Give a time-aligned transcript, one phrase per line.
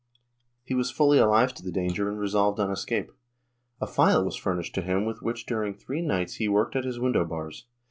[0.63, 3.11] He was fully alive to the danger and resolved on escape;
[3.79, 6.97] a file w^as furnished to him with which during three nights he worked at his
[6.99, 7.67] window bars.